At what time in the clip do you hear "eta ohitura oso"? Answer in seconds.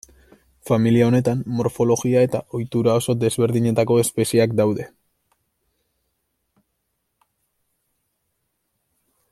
2.27-3.15